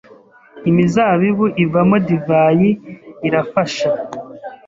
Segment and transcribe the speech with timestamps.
[0.69, 2.69] imizabibu ivamo divayi
[3.27, 3.89] irafasha